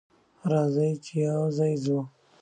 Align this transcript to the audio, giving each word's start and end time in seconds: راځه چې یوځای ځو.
راځه 0.51 0.85
چې 1.05 1.13
یوځای 1.29 1.73
ځو. 1.83 1.99